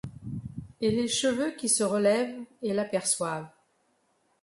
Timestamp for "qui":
1.51-1.69